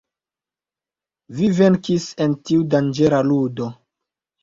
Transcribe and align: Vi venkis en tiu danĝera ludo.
Vi 1.41 1.51
venkis 1.61 2.09
en 2.27 2.37
tiu 2.51 2.67
danĝera 2.75 3.25
ludo. 3.33 3.73